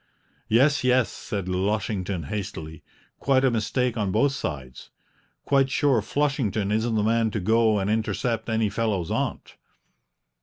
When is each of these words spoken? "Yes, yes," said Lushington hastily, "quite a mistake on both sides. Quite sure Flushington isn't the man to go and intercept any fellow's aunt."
"Yes, 0.47 0.83
yes," 0.83 1.11
said 1.11 1.47
Lushington 1.47 2.23
hastily, 2.23 2.81
"quite 3.19 3.45
a 3.45 3.51
mistake 3.51 3.97
on 3.97 4.11
both 4.11 4.31
sides. 4.31 4.89
Quite 5.45 5.69
sure 5.69 6.01
Flushington 6.01 6.71
isn't 6.71 6.95
the 6.95 7.03
man 7.03 7.29
to 7.29 7.39
go 7.39 7.77
and 7.77 7.87
intercept 7.87 8.49
any 8.49 8.67
fellow's 8.71 9.11
aunt." 9.11 9.57